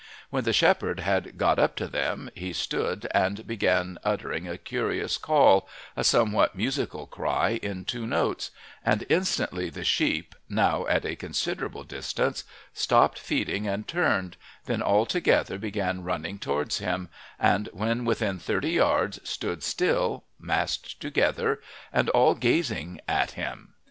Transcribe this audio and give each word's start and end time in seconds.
When 0.31 0.45
the 0.45 0.51
shepherd 0.51 1.01
had 1.01 1.37
got 1.37 1.59
up 1.59 1.75
to 1.75 1.87
them 1.87 2.31
he 2.33 2.53
stood 2.53 3.07
and 3.11 3.45
began 3.45 3.99
uttering 4.03 4.47
a 4.47 4.57
curious 4.57 5.15
call, 5.19 5.69
a 5.95 6.03
somewhat 6.03 6.55
musical 6.55 7.05
cry 7.05 7.59
in 7.61 7.85
two 7.85 8.07
notes, 8.07 8.49
and 8.83 9.05
instantly 9.09 9.69
the 9.69 9.83
sheep, 9.83 10.33
now 10.49 10.87
at 10.87 11.05
a 11.05 11.15
considerable 11.15 11.83
distance, 11.83 12.45
stopped 12.73 13.19
feeding 13.19 13.67
and 13.67 13.87
turned, 13.87 14.37
then 14.65 14.81
all 14.81 15.05
together 15.05 15.59
began 15.59 16.01
running 16.03 16.39
towards 16.39 16.79
him, 16.79 17.07
and 17.39 17.69
when 17.71 18.03
within 18.03 18.39
thirty 18.39 18.71
yards 18.71 19.19
stood 19.23 19.61
still, 19.61 20.23
massed 20.39 20.99
together, 20.99 21.61
and 21.93 22.09
all 22.09 22.33
gazing 22.33 22.99
at 23.07 23.33
him. 23.33 23.75